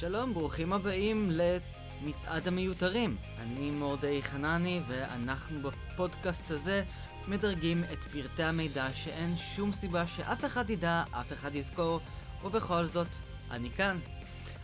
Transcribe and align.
שלום, 0.00 0.34
ברוכים 0.34 0.72
הבאים 0.72 1.30
למצעד 1.30 2.48
המיותרים. 2.48 3.16
אני 3.38 3.70
מורדי 3.70 4.22
חנני, 4.22 4.80
ואנחנו 4.88 5.58
בפודקאסט 5.60 6.50
הזה 6.50 6.84
מדרגים 7.28 7.84
את 7.92 8.04
פרטי 8.04 8.42
המידע 8.42 8.86
שאין 8.94 9.36
שום 9.36 9.72
סיבה 9.72 10.06
שאף 10.06 10.44
אחד 10.44 10.70
ידע, 10.70 11.04
אף 11.10 11.32
אחד 11.32 11.54
יזכור, 11.54 12.00
ובכל 12.44 12.86
זאת, 12.86 13.06
אני 13.50 13.70
כאן. 13.70 13.98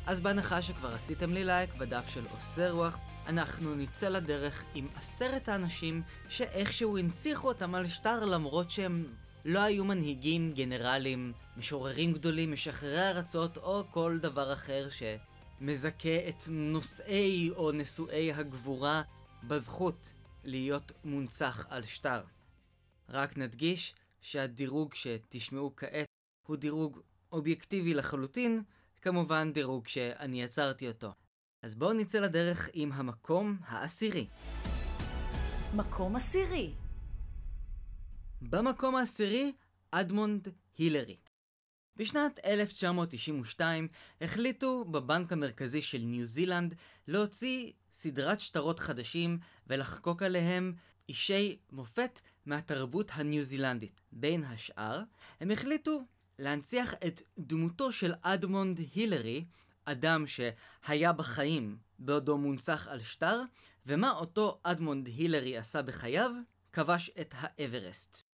אז 0.06 0.20
בהנחה 0.20 0.62
שכבר 0.62 0.94
עשיתם 0.94 1.32
לי 1.32 1.44
לייק 1.44 1.74
בדף 1.74 2.08
של 2.08 2.24
עושה 2.30 2.70
רוח, 2.70 2.98
אנחנו 3.26 3.74
נצא 3.74 4.08
לדרך 4.08 4.64
עם 4.74 4.88
עשרת 4.96 5.48
האנשים 5.48 6.02
שאיכשהו 6.28 6.98
הנציחו 6.98 7.48
אותם 7.48 7.74
על 7.74 7.88
שטר 7.88 8.24
למרות 8.24 8.70
שהם 8.70 9.04
לא 9.44 9.60
היו 9.60 9.84
מנהיגים, 9.84 10.52
גנרלים, 10.52 11.32
משוררים 11.56 12.12
גדולים, 12.12 12.52
משחררי 12.52 13.10
ארצות 13.10 13.56
או 13.56 13.84
כל 13.90 14.18
דבר 14.18 14.52
אחר 14.52 14.88
שמזכה 15.58 16.28
את 16.28 16.44
נושאי 16.48 17.50
או 17.50 17.72
נשואי 17.72 18.32
הגבורה 18.32 19.02
בזכות 19.48 20.12
להיות 20.44 20.92
מונצח 21.04 21.66
על 21.70 21.86
שטר. 21.86 22.22
רק 23.08 23.38
נדגיש 23.38 23.94
שהדירוג 24.20 24.94
שתשמעו 24.94 25.76
כעת 25.76 26.06
הוא 26.46 26.56
דירוג 26.56 27.00
אובייקטיבי 27.32 27.94
לחלוטין, 27.94 28.62
כמובן 29.02 29.52
דירוג 29.52 29.88
שאני 29.88 30.42
יצרתי 30.42 30.88
אותו. 30.88 31.12
אז 31.62 31.74
בואו 31.74 31.92
נצא 31.92 32.18
לדרך 32.18 32.68
עם 32.72 32.92
המקום 32.92 33.58
העשירי. 33.66 34.26
מקום 35.74 36.16
עשירי. 36.16 36.74
במקום 38.42 38.96
העשירי, 38.96 39.52
אדמונד 39.90 40.48
הילרי. 40.78 41.16
בשנת 41.96 42.40
1992 42.44 43.88
החליטו 44.20 44.84
בבנק 44.84 45.32
המרכזי 45.32 45.82
של 45.82 45.98
ניו 45.98 46.26
זילנד 46.26 46.74
להוציא 47.08 47.72
סדרת 47.92 48.40
שטרות 48.40 48.80
חדשים 48.80 49.38
ולחקוק 49.66 50.22
עליהם 50.22 50.74
אישי 51.08 51.58
מופת 51.72 52.20
מהתרבות 52.46 53.10
הניו 53.14 53.42
זילנדית. 53.42 54.00
בין 54.12 54.44
השאר, 54.44 55.02
הם 55.40 55.50
החליטו 55.50 56.06
להנציח 56.38 56.94
את 56.94 57.22
דמותו 57.38 57.92
של 57.92 58.12
אדמונד 58.22 58.80
הילרי, 58.94 59.44
אדם 59.84 60.24
שהיה 60.26 61.12
בחיים 61.12 61.78
בעודו 61.98 62.38
מונצח 62.38 62.88
על 62.88 63.02
שטר, 63.02 63.42
ומה 63.86 64.10
אותו 64.10 64.60
אדמונד 64.62 65.06
הילרי 65.06 65.56
עשה 65.56 65.82
בחייו? 65.82 66.30
כבש 66.72 67.10
את 67.20 67.34
האברסט. 67.36 68.25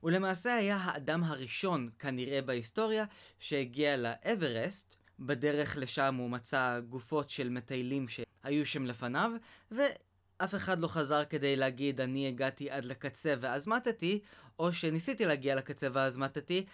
הוא 0.00 0.10
למעשה 0.10 0.54
היה 0.54 0.76
האדם 0.76 1.24
הראשון 1.24 1.90
כנראה 1.98 2.42
בהיסטוריה 2.42 3.04
שהגיע 3.38 3.96
לאברסט, 3.96 4.96
בדרך 5.18 5.76
לשם 5.76 6.14
הוא 6.14 6.30
מצא 6.30 6.80
גופות 6.88 7.30
של 7.30 7.48
מטיילים 7.48 8.06
שהיו 8.08 8.66
שם 8.66 8.86
לפניו, 8.86 9.30
ואף 9.70 10.54
אחד 10.54 10.78
לא 10.78 10.88
חזר 10.88 11.24
כדי 11.24 11.56
להגיד 11.56 12.00
אני 12.00 12.28
הגעתי 12.28 12.70
עד 12.70 12.84
לקצה 12.84 13.34
ואז 13.40 13.68
מתתי, 13.68 14.20
או 14.58 14.72
שניסיתי 14.72 15.24
להגיע 15.24 15.54
לקצה 15.54 15.88
ואז 15.92 16.16
מתתי, 16.16 16.66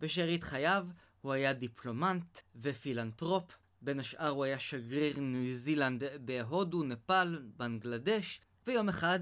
בשארית 0.00 0.44
חייו 0.44 0.86
הוא 1.20 1.32
היה 1.32 1.52
דיפלומנט 1.52 2.40
ופילנטרופ, 2.56 3.56
בין 3.80 4.00
השאר 4.00 4.28
הוא 4.28 4.44
היה 4.44 4.58
שגריר 4.58 5.20
ניו 5.20 5.54
זילנד 5.54 6.02
בהודו, 6.20 6.82
נפאל, 6.82 7.42
בנגלדש, 7.56 8.40
ויום 8.66 8.88
אחד 8.88 9.20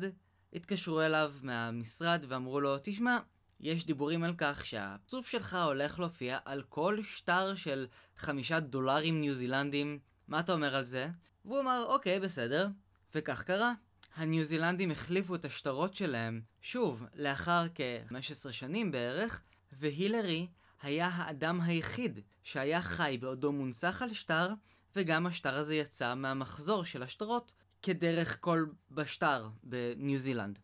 התקשרו 0.52 1.00
אליו 1.00 1.32
מהמשרד 1.42 2.24
ואמרו 2.28 2.60
לו, 2.60 2.76
תשמע, 2.82 3.18
יש 3.60 3.86
דיבורים 3.86 4.24
על 4.24 4.34
כך 4.38 4.66
שהפרצוף 4.66 5.28
שלך 5.28 5.54
הולך 5.54 5.98
להופיע 5.98 6.38
על 6.44 6.62
כל 6.68 7.02
שטר 7.02 7.54
של 7.54 7.86
חמישה 8.16 8.60
דולרים 8.60 9.20
ניו 9.20 9.34
זילנדים, 9.34 9.98
מה 10.28 10.40
אתה 10.40 10.52
אומר 10.52 10.74
על 10.74 10.84
זה? 10.84 11.08
והוא 11.44 11.60
אמר, 11.60 11.84
אוקיי, 11.88 12.20
בסדר. 12.20 12.68
וכך 13.14 13.42
קרה. 13.42 13.72
הניו 14.16 14.44
זילנדים 14.44 14.90
החליפו 14.90 15.34
את 15.34 15.44
השטרות 15.44 15.94
שלהם, 15.94 16.40
שוב, 16.62 17.04
לאחר 17.14 17.66
כ-15 17.74 18.52
שנים 18.52 18.90
בערך, 18.92 19.40
והילרי 19.72 20.46
היה 20.82 21.08
האדם 21.08 21.60
היחיד 21.60 22.20
שהיה 22.42 22.82
חי 22.82 23.18
בעודו 23.20 23.52
מונצח 23.52 24.02
על 24.02 24.14
שטר, 24.14 24.52
וגם 24.96 25.26
השטר 25.26 25.54
הזה 25.54 25.74
יצא 25.74 26.14
מהמחזור 26.14 26.84
של 26.84 27.02
השטרות 27.02 27.52
כדרך 27.82 28.36
כל 28.40 28.66
בשטר 28.90 29.48
בניו 29.62 30.18
זילנד. 30.18 30.58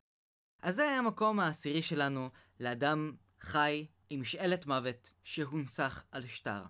אז 0.62 0.74
זה 0.74 0.82
היה 0.82 0.98
המקום 0.98 1.40
העשירי 1.40 1.82
שלנו 1.82 2.30
לאדם 2.60 3.12
חי 3.40 3.86
עם 4.10 4.20
משאלת 4.20 4.66
מוות 4.66 5.12
שהונצח 5.24 6.04
על 6.12 6.26
שטר. 6.26 6.62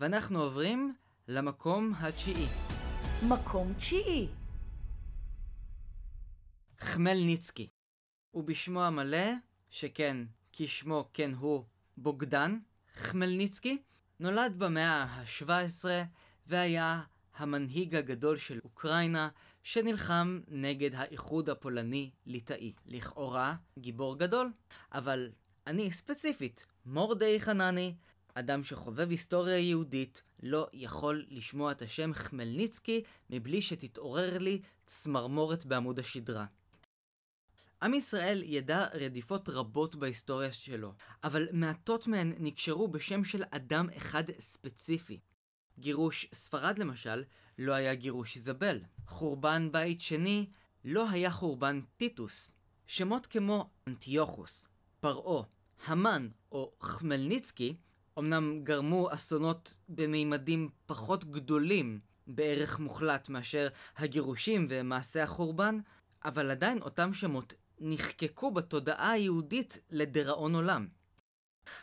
ואנחנו 0.00 0.40
עוברים 0.40 0.94
למקום 1.28 1.92
התשיעי. 1.98 2.46
מקום 3.22 3.74
תשיעי. 3.74 4.43
חמלניצקי. 6.78 7.68
ובשמו 8.34 8.82
המלא, 8.82 9.28
שכן, 9.70 10.16
כשמו 10.52 11.10
כן 11.12 11.34
הוא 11.34 11.64
בוגדן, 11.96 12.58
חמלניצקי, 12.94 13.82
נולד 14.20 14.54
במאה 14.58 15.02
ה-17 15.02 15.84
והיה 16.46 17.02
המנהיג 17.36 17.94
הגדול 17.94 18.36
של 18.36 18.60
אוקראינה 18.64 19.28
שנלחם 19.62 20.40
נגד 20.48 20.94
האיחוד 20.94 21.50
הפולני-ליטאי. 21.50 22.72
לכאורה, 22.86 23.54
גיבור 23.78 24.18
גדול, 24.18 24.52
אבל 24.92 25.30
אני 25.66 25.92
ספציפית, 25.92 26.66
מורדי 26.86 27.40
חנני, 27.40 27.94
אדם 28.34 28.62
שחובב 28.62 29.10
היסטוריה 29.10 29.58
יהודית, 29.58 30.22
לא 30.42 30.68
יכול 30.72 31.24
לשמוע 31.28 31.72
את 31.72 31.82
השם 31.82 32.12
חמלניצקי 32.12 33.02
מבלי 33.30 33.62
שתתעורר 33.62 34.38
לי 34.38 34.60
צמרמורת 34.86 35.66
בעמוד 35.66 35.98
השדרה. 35.98 36.46
עם 37.82 37.94
ישראל 37.94 38.42
ידע 38.46 38.86
רדיפות 38.94 39.48
רבות 39.48 39.96
בהיסטוריה 39.96 40.52
שלו, 40.52 40.92
אבל 41.24 41.48
מעטות 41.52 42.06
מהן 42.06 42.32
נקשרו 42.38 42.88
בשם 42.88 43.24
של 43.24 43.42
אדם 43.50 43.88
אחד 43.96 44.24
ספציפי. 44.38 45.20
גירוש 45.78 46.26
ספרד 46.34 46.78
למשל, 46.78 47.22
לא 47.58 47.72
היה 47.72 47.94
גירוש 47.94 48.36
איזבל. 48.36 48.80
חורבן 49.06 49.72
בית 49.72 50.00
שני, 50.00 50.46
לא 50.84 51.10
היה 51.10 51.30
חורבן 51.30 51.80
טיטוס. 51.96 52.54
שמות 52.86 53.26
כמו 53.26 53.70
אנטיוכוס, 53.88 54.68
פרעה, 55.00 55.42
המן 55.86 56.28
או 56.52 56.72
חמלניצקי, 56.80 57.76
אמנם 58.18 58.60
גרמו 58.64 59.08
אסונות 59.12 59.78
במימדים 59.88 60.68
פחות 60.86 61.24
גדולים 61.24 62.00
בערך 62.26 62.78
מוחלט 62.78 63.28
מאשר 63.28 63.68
הגירושים 63.96 64.66
ומעשי 64.70 65.20
החורבן, 65.20 65.78
אבל 66.24 66.50
עדיין 66.50 66.82
אותם 66.82 67.12
שמות 67.12 67.54
נחקקו 67.78 68.50
בתודעה 68.50 69.10
היהודית 69.10 69.78
לדיראון 69.90 70.54
עולם. 70.54 70.88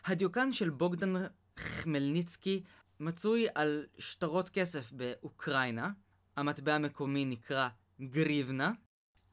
הדיוקן 0.05 0.53
של 0.53 0.69
בוגדן 0.69 1.13
חמלניצקי 1.57 2.63
מצוי 2.99 3.47
על 3.55 3.85
שטרות 3.97 4.49
כסף 4.49 4.91
באוקראינה, 4.91 5.91
המטבע 6.37 6.75
המקומי 6.75 7.25
נקרא 7.25 7.69
גריבנה. 8.01 8.71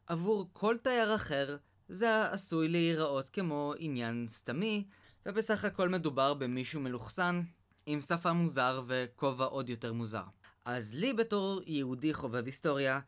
עבור 0.07 0.51
כל 0.53 0.77
תייר 0.83 1.15
אחר 1.15 1.57
זה 1.89 2.31
עשוי 2.31 2.69
להיראות 2.69 3.29
כמו 3.29 3.75
עניין 3.79 4.27
סתמי, 4.29 4.87
ובסך 5.27 5.65
הכל 5.65 5.89
מדובר 5.89 6.35
במישהו 6.35 6.81
מלוכסן 6.81 7.43
עם 7.87 8.01
שפה 8.01 8.33
מוזר 8.33 8.83
וכובע 8.87 9.45
עוד 9.45 9.69
יותר 9.69 9.93
מוזר. 9.93 10.25
אז 10.65 10.95
לי 10.95 11.13
בתור 11.13 11.61
יהודי 11.67 12.15
חובב 12.15 12.47
היסטוריה, 12.47 13.01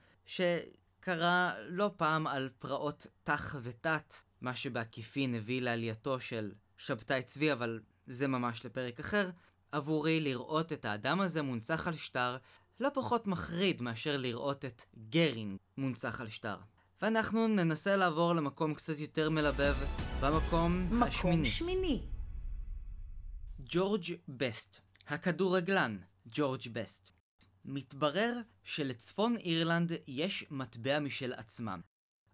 שקרא 1.01 1.53
לא 1.69 1.91
פעם 1.97 2.27
על 2.27 2.49
פרעות 2.59 3.07
תח 3.25 3.57
ותת, 3.63 4.15
מה 4.41 4.57
שבעקיפין 4.57 5.35
הביא 5.35 5.63
לעלייתו 5.63 6.21
של 6.21 6.53
שבתאי 6.77 7.23
צבי, 7.23 7.53
אבל 7.53 7.81
זה 8.07 8.29
ממש 8.29 8.67
לפרק 8.67 9.01
אחר, 9.01 9.31
עבורי 9.73 10.21
לראות 10.21 10.73
את 10.73 10.85
האדם 10.85 11.21
הזה 11.21 11.43
מונצח 11.43 11.89
על 11.89 11.97
שטר 11.97 12.37
לא 12.81 12.89
פחות 12.95 13.27
מחריד 13.27 13.83
מאשר 13.83 14.17
לראות 14.17 14.65
את 14.65 14.83
גרינג 15.09 15.59
מונצח 15.77 16.21
על 16.21 16.29
שטר. 16.29 16.57
ואנחנו 17.03 17.49
ננסה 17.49 17.97
לעבור 17.97 18.35
למקום 18.35 18.75
קצת 18.75 18.99
יותר 18.99 19.31
מלבב, 19.31 19.77
במקום 20.21 20.87
מקום 20.87 21.03
השמיני. 21.03 21.45
שמיני. 21.51 22.03
ג'ורג' 23.61 24.05
בסט, 24.29 24.81
הכדורגלן 25.09 25.99
ג'ורג' 26.27 26.69
בסט. 26.73 27.20
מתברר 27.65 28.37
שלצפון 28.65 29.37
אירלנד 29.37 29.93
יש 30.07 30.45
מטבע 30.51 30.99
משל 30.99 31.33
עצמם. 31.33 31.81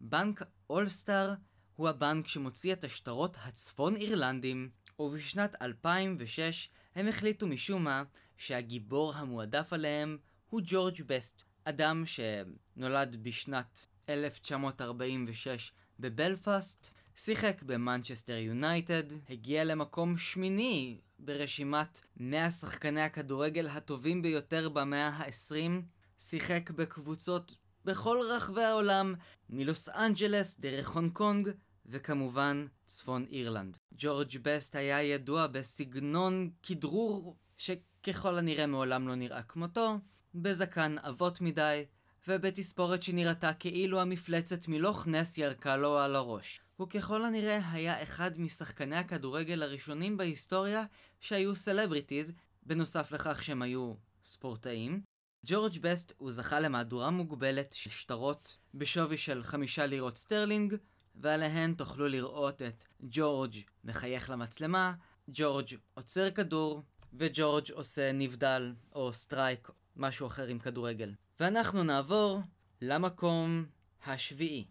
בנק 0.01 0.43
אולסטר 0.71 1.35
הוא 1.77 1.89
הבנק 1.89 2.29
שמוציא 2.29 2.73
את 2.73 2.85
השטרות 2.85 3.37
הצפון 3.41 3.97
אירלנדים, 3.97 4.71
ובשנת 4.99 5.63
2006 5.63 6.69
הם 6.95 7.09
החליטו 7.09 7.47
משום 7.47 7.85
מה 7.85 8.03
שהגיבור 8.37 9.15
המועדף 9.15 9.73
עליהם 9.73 10.19
הוא 10.51 10.61
ג'ורג' 10.65 11.03
בסט, 11.07 11.43
אדם 11.65 12.05
שנולד 12.07 13.17
בשנת 13.23 13.87
1946 14.09 15.73
בבלפאסט, 16.01 16.91
שיחק 17.17 17.63
במנצ'סטר 17.63 18.37
יונייטד, 18.37 19.03
הגיע 19.29 19.65
למקום 19.65 20.17
שמיני 20.17 21.01
ברשימת 21.19 22.01
100 22.17 22.51
שחקני 22.51 23.01
הכדורגל 23.01 23.69
הטובים 23.69 24.23
ביותר 24.23 24.69
במאה 24.69 25.09
ה-20, 25.09 25.83
שיחק 26.19 26.71
בקבוצות 26.71 27.57
בכל 27.85 28.19
רחבי 28.31 28.63
העולם, 28.63 29.15
מלוס 29.51 29.89
אנג'לס 29.89 30.61
דרך 30.61 30.89
הונג 30.89 31.13
קונג, 31.13 31.49
וכמובן 31.87 32.67
צפון 32.87 33.27
אירלנד. 33.31 33.77
ג'ורג' 33.93 34.39
בסט 34.43 34.77
היה 34.77 35.03
ידוע 35.03 35.47
בסגנון 35.47 36.51
כדרור 36.63 37.37
שככל 37.57 38.39
הנראה 38.39 38.67
מעולם 38.67 39.09
לא 39.09 39.15
נראה 39.15 39.43
כמותו, 39.43 39.99
בזקן 40.35 40.97
עבות 41.03 41.41
מדי, 41.41 41.85
ובתספורת 42.29 43.03
שנראתה 43.03 43.53
כאילו 43.53 44.01
המפלצת 44.01 44.69
מלוך 44.69 45.07
נס 45.07 45.39
ירקה 45.39 45.77
לו 45.77 45.99
על 45.99 46.17
הראש. 46.17 46.61
הוא 46.77 46.89
ככל 46.89 47.25
הנראה 47.25 47.71
היה 47.71 48.03
אחד 48.03 48.41
משחקני 48.41 48.97
הכדורגל 48.97 49.63
הראשונים 49.63 50.17
בהיסטוריה 50.17 50.85
שהיו 51.21 51.57
סלבריטיז, 51.57 52.33
בנוסף 52.63 53.13
לכך 53.13 53.43
שהם 53.43 53.63
היו 53.63 53.95
ספורטאים. 54.25 55.03
ג'ורג' 55.47 55.79
בסט 55.81 56.13
הוא 56.17 56.31
זכה 56.31 56.61
למהדורה 56.61 57.11
מוגבלת 57.11 57.73
של 57.73 57.91
שטרות 57.91 58.59
בשווי 58.75 59.19
של 59.19 59.43
חמישה 59.43 59.87
לירות 59.87 60.17
סטרלינג, 60.17 60.75
ועליהן 61.15 61.75
תוכלו 61.75 62.09
לראות 62.09 62.63
את 62.63 62.85
ג'ורג' 63.03 63.57
מחייך 63.85 64.31
למצלמה, 64.31 64.95
ג'ורג' 65.29 65.69
עוצר 65.95 66.31
כדור, 66.31 66.83
וג'ורג' 67.13 67.71
עושה 67.73 68.13
נבדל 68.13 68.75
או 68.93 69.13
סטרייק, 69.13 69.69
משהו 69.97 70.27
אחר 70.27 70.47
עם 70.47 70.59
כדורגל. 70.59 71.15
ואנחנו 71.41 71.83
נעבור 71.83 72.41
למקום 72.81 73.67
השביעי. 74.07 74.65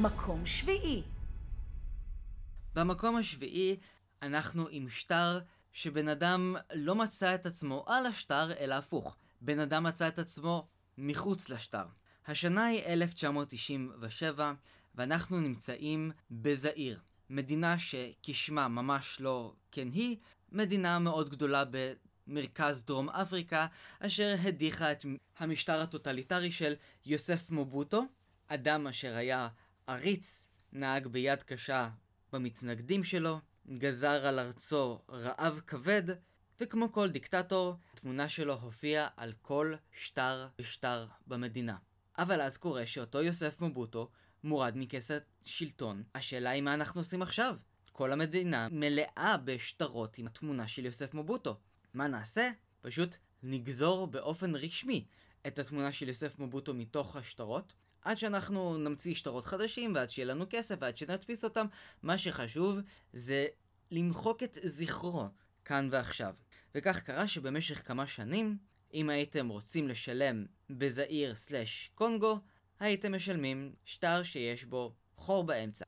מקום 0.00 0.46
שביעי. 0.46 1.02
במקום 2.74 3.16
השביעי 3.16 3.76
אנחנו 4.22 4.66
עם 4.70 4.88
שטר 4.88 5.40
שבן 5.72 6.08
אדם 6.08 6.56
לא 6.74 6.94
מצא 6.94 7.34
את 7.34 7.46
עצמו 7.46 7.84
על 7.86 8.06
השטר, 8.06 8.52
אלא 8.58 8.74
הפוך. 8.74 9.16
בן 9.40 9.58
אדם 9.58 9.82
מצא 9.82 10.08
את 10.08 10.18
עצמו 10.18 10.68
מחוץ 10.98 11.48
לשטר. 11.48 11.84
השנה 12.26 12.66
היא 12.66 12.82
1997, 12.82 14.52
ואנחנו 14.94 15.40
נמצאים 15.40 16.10
בזעיר. 16.30 17.00
מדינה 17.30 17.78
שכשמה 17.78 18.68
ממש 18.68 19.20
לא 19.20 19.54
כן 19.70 19.88
היא, 19.92 20.16
מדינה 20.52 20.98
מאוד 20.98 21.30
גדולה 21.30 21.64
במרכז 22.26 22.84
דרום 22.84 23.08
אפריקה, 23.10 23.66
אשר 24.00 24.34
הדיחה 24.42 24.92
את 24.92 25.04
המשטר 25.38 25.80
הטוטליטרי 25.80 26.52
של 26.52 26.74
יוסף 27.06 27.50
מובוטו, 27.50 28.04
אדם 28.48 28.86
אשר 28.86 29.14
היה 29.14 29.48
עריץ, 29.86 30.46
נהג 30.72 31.06
ביד 31.06 31.42
קשה 31.42 31.88
במתנגדים 32.32 33.04
שלו, 33.04 33.40
גזר 33.70 34.26
על 34.26 34.38
ארצו 34.38 34.98
רעב 35.08 35.60
כבד, 35.66 36.02
וכמו 36.60 36.92
כל 36.92 37.10
דיקטטור, 37.10 37.74
התמונה 37.94 38.28
שלו 38.28 38.54
הופיעה 38.54 39.08
על 39.16 39.32
כל 39.42 39.74
שטר 39.92 40.48
ושטר 40.58 41.06
במדינה. 41.26 41.76
אבל 42.18 42.40
אז 42.40 42.56
קורה 42.56 42.86
שאותו 42.86 43.22
יוסף 43.22 43.60
מבוטו 43.60 44.10
מורד 44.44 44.72
מכס 44.76 45.10
השלטון. 45.44 46.02
השאלה 46.14 46.50
היא 46.50 46.62
מה 46.62 46.74
אנחנו 46.74 47.00
עושים 47.00 47.22
עכשיו? 47.22 47.56
כל 47.92 48.12
המדינה 48.12 48.68
מלאה 48.70 49.36
בשטרות 49.44 50.18
עם 50.18 50.26
התמונה 50.26 50.68
של 50.68 50.84
יוסף 50.84 51.14
מבוטו. 51.14 51.58
מה 51.94 52.08
נעשה? 52.08 52.50
פשוט 52.80 53.16
נגזור 53.42 54.06
באופן 54.06 54.54
רשמי 54.56 55.06
את 55.46 55.58
התמונה 55.58 55.92
של 55.92 56.08
יוסף 56.08 56.38
מבוטו 56.38 56.74
מתוך 56.74 57.16
השטרות, 57.16 57.72
עד 58.02 58.18
שאנחנו 58.18 58.78
נמציא 58.78 59.14
שטרות 59.14 59.46
חדשים, 59.46 59.94
ועד 59.94 60.10
שיהיה 60.10 60.26
לנו 60.26 60.44
כסף, 60.50 60.76
ועד 60.80 60.96
שנדפיס 60.96 61.44
אותם. 61.44 61.66
מה 62.02 62.18
שחשוב 62.18 62.78
זה 63.12 63.46
למחוק 63.90 64.42
את 64.42 64.58
זכרו 64.64 65.28
כאן 65.64 65.88
ועכשיו. 65.92 66.34
וכך 66.74 67.00
קרה 67.00 67.28
שבמשך 67.28 67.88
כמה 67.88 68.06
שנים, 68.06 68.58
אם 68.94 69.10
הייתם 69.10 69.48
רוצים 69.48 69.88
לשלם 69.88 70.46
בזעיר 70.70 71.34
סלש 71.34 71.90
קונגו, 71.94 72.40
הייתם 72.80 73.14
משלמים 73.14 73.74
שטר 73.84 74.22
שיש 74.22 74.64
בו 74.64 74.94
חור 75.16 75.44
באמצע. 75.44 75.84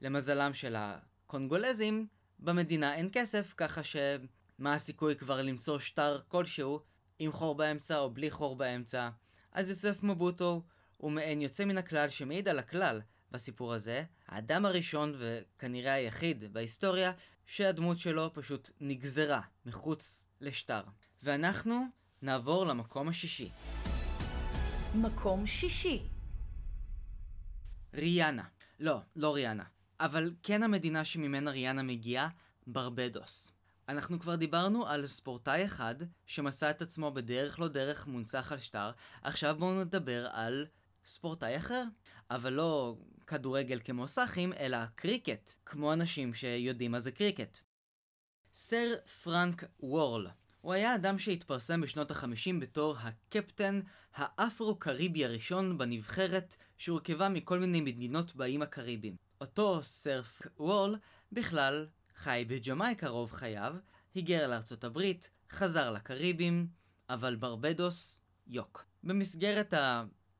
למזלם 0.00 0.54
של 0.54 0.74
הקונגולזים, 0.78 2.06
במדינה 2.38 2.94
אין 2.94 3.08
כסף, 3.12 3.54
ככה 3.56 3.82
שמה 3.82 4.74
הסיכוי 4.74 5.16
כבר 5.16 5.42
למצוא 5.42 5.78
שטר 5.78 6.20
כלשהו 6.28 6.80
עם 7.18 7.32
חור 7.32 7.54
באמצע 7.54 7.98
או 7.98 8.10
בלי 8.10 8.30
חור 8.30 8.56
באמצע. 8.56 9.10
אז 9.52 9.68
יוסף 9.68 10.02
מבוטו 10.02 10.62
הוא 11.02 11.12
מעין 11.12 11.42
יוצא 11.42 11.64
מן 11.64 11.78
הכלל 11.78 12.08
שמעיד 12.08 12.48
על 12.48 12.58
הכלל 12.58 13.00
בסיפור 13.30 13.72
הזה, 13.72 14.04
האדם 14.28 14.66
הראשון 14.66 15.14
וכנראה 15.18 15.92
היחיד 15.92 16.52
בהיסטוריה 16.52 17.12
שהדמות 17.46 17.98
שלו 17.98 18.34
פשוט 18.34 18.70
נגזרה 18.80 19.40
מחוץ 19.66 20.26
לשטר. 20.40 20.82
ואנחנו 21.22 21.84
נעבור 22.22 22.66
למקום 22.66 23.08
השישי. 23.08 23.50
מקום 24.94 25.46
שישי. 25.46 26.02
ריאנה. 27.94 28.44
לא, 28.80 29.00
לא 29.16 29.34
ריאנה. 29.34 29.64
אבל 30.00 30.32
כן 30.42 30.62
המדינה 30.62 31.04
שממנה 31.04 31.50
ריאנה 31.50 31.82
מגיעה, 31.82 32.28
ברבדוס. 32.66 33.52
אנחנו 33.88 34.20
כבר 34.20 34.34
דיברנו 34.34 34.86
על 34.86 35.06
ספורטאי 35.06 35.64
אחד 35.64 35.94
שמצא 36.26 36.70
את 36.70 36.82
עצמו 36.82 37.10
בדרך 37.10 37.60
לא 37.60 37.68
דרך 37.68 38.06
מונצח 38.06 38.52
על 38.52 38.58
שטר, 38.58 38.90
עכשיו 39.22 39.56
בואו 39.58 39.84
נדבר 39.84 40.28
על 40.32 40.66
ספורטאי 41.04 41.56
אחר. 41.56 41.84
אבל 42.30 42.52
לא 42.52 42.96
כדורגל 43.26 43.78
כמו 43.84 44.08
סאחים, 44.08 44.52
אלא 44.52 44.78
קריקט, 44.94 45.50
כמו 45.66 45.92
אנשים 45.92 46.34
שיודעים 46.34 46.90
מה 46.90 46.98
זה 47.00 47.12
קריקט. 47.12 47.58
סר 48.54 48.94
פרנק 49.22 49.64
וורל 49.80 50.26
הוא 50.60 50.72
היה 50.72 50.94
אדם 50.94 51.18
שהתפרסם 51.18 51.80
בשנות 51.80 52.10
החמישים 52.10 52.60
בתור 52.60 52.96
הקפטן 52.98 53.80
האפרו-קריבי 54.14 55.24
הראשון 55.24 55.78
בנבחרת 55.78 56.56
שהורכבה 56.78 57.28
מכל 57.28 57.58
מיני 57.58 57.80
מדינות 57.80 58.36
באיים 58.36 58.62
הקריביים. 58.62 59.16
אותו 59.40 59.82
סרף 59.82 60.42
וורל 60.56 60.96
בכלל 61.32 61.86
חי 62.14 62.44
בג'מייקה 62.48 63.08
רוב 63.08 63.32
חייו, 63.32 63.74
היגר 64.14 64.48
לארצות 64.48 64.84
הברית, 64.84 65.30
חזר 65.50 65.90
לקריבים, 65.90 66.66
אבל 67.10 67.36
ברבדוס 67.36 68.20
יוק. 68.46 68.84
במסגרת 69.04 69.74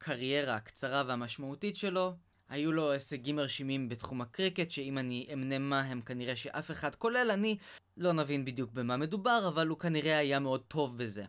הקריירה 0.02 0.54
הקצרה 0.54 1.02
והמשמעותית 1.06 1.76
שלו, 1.76 2.14
היו 2.48 2.72
לו 2.72 2.92
הישגים 2.92 3.36
מרשימים 3.36 3.88
בתחום 3.88 4.20
הקריקט, 4.20 4.70
שאם 4.70 4.98
אני 4.98 5.28
אמנה 5.32 5.58
מה 5.58 5.80
הם 5.80 6.00
כנראה 6.00 6.36
שאף 6.36 6.70
אחד, 6.70 6.94
כולל 6.94 7.30
אני, 7.30 7.58
לא 7.96 8.12
נבין 8.12 8.44
בדיוק 8.44 8.72
במה 8.72 8.96
מדובר, 8.96 9.44
אבל 9.48 9.68
הוא 9.68 9.78
כנראה 9.78 10.18
היה 10.18 10.38
מאוד 10.38 10.62
טוב 10.68 10.98
בזה. 10.98 11.24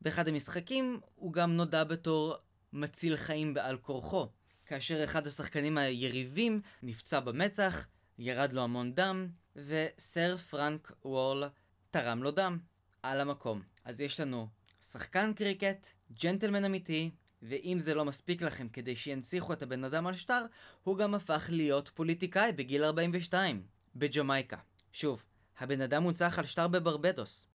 באחד 0.00 0.28
המשחקים 0.28 1.00
הוא 1.14 1.32
גם 1.32 1.56
נודע 1.56 1.84
בתור 1.84 2.34
מציל 2.72 3.16
חיים 3.16 3.54
בעל 3.54 3.78
כורחו, 3.78 4.28
כאשר 4.66 5.04
אחד 5.04 5.26
השחקנים 5.26 5.78
היריבים 5.78 6.60
נפצע 6.82 7.20
במצח, 7.20 7.86
ירד 8.18 8.52
לו 8.52 8.62
המון 8.62 8.94
דם, 8.94 9.28
וסר 9.56 10.36
פרנק 10.36 10.92
וורל 11.04 11.48
תרם 11.90 12.22
לו 12.22 12.30
דם. 12.30 12.58
על 13.02 13.20
המקום. 13.20 13.62
אז 13.84 14.00
יש 14.00 14.20
לנו 14.20 14.48
שחקן 14.82 15.32
קריקט, 15.32 15.86
ג'נטלמן 16.22 16.64
אמיתי, 16.64 17.10
ואם 17.42 17.76
זה 17.78 17.94
לא 17.94 18.04
מספיק 18.04 18.42
לכם 18.42 18.68
כדי 18.68 18.96
שינציחו 18.96 19.52
את 19.52 19.62
הבן 19.62 19.84
אדם 19.84 20.06
על 20.06 20.14
שטר, 20.14 20.44
הוא 20.82 20.98
גם 20.98 21.14
הפך 21.14 21.46
להיות 21.52 21.88
פוליטיקאי 21.88 22.52
בגיל 22.52 22.84
42, 22.84 23.62
בג'מייקה. 23.96 24.56
שוב, 24.92 25.24
הבן 25.58 25.80
אדם 25.80 26.02
הונצח 26.02 26.38
על 26.38 26.46
שטר 26.46 26.68
בברבדוס. 26.68 27.46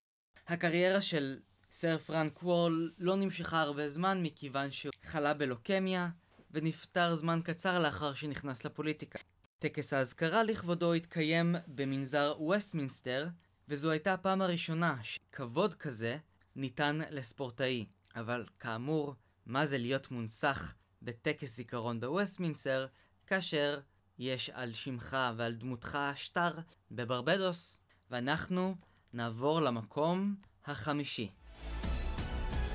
הקריירה 0.47 1.01
של 1.01 1.39
סר 1.71 1.97
פרנק 1.97 2.43
וול 2.43 2.93
לא 2.97 3.15
נמשכה 3.15 3.61
הרבה 3.61 3.87
זמן 3.87 4.23
מכיוון 4.23 4.71
שהוא 4.71 4.93
חלה 5.03 5.33
בלוקמיה 5.33 6.09
ונפטר 6.51 7.15
זמן 7.15 7.39
קצר 7.43 7.79
לאחר 7.79 8.13
שנכנס 8.13 8.65
לפוליטיקה. 8.65 9.19
טקס 9.59 9.93
האזכרה 9.93 10.43
לכבודו 10.43 10.93
התקיים 10.93 11.55
במנזר 11.67 12.35
ווסטמינסטר, 12.39 13.27
וזו 13.69 13.91
הייתה 13.91 14.13
הפעם 14.13 14.41
הראשונה 14.41 14.95
שכבוד 15.03 15.75
כזה 15.75 16.17
ניתן 16.55 16.99
לספורטאי. 17.09 17.85
אבל 18.15 18.45
כאמור, 18.59 19.15
מה 19.45 19.65
זה 19.65 19.77
להיות 19.77 20.11
מונצח 20.11 20.75
בטקס 21.01 21.55
זיכרון 21.55 21.99
בווסטמינסטר, 21.99 22.87
כאשר 23.27 23.79
יש 24.17 24.49
על 24.49 24.73
שמך 24.73 25.17
ועל 25.37 25.53
דמותך 25.53 25.97
שטר 26.15 26.51
בברבדוס, 26.91 27.79
ואנחנו 28.11 28.75
נעבור 29.13 29.61
למקום 29.61 30.35
החמישי. 30.65 31.31